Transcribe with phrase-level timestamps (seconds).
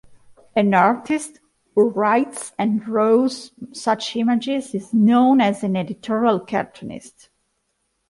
[0.55, 1.39] An artist
[1.75, 7.29] who writes and draws such images is known as an editorial cartoonist.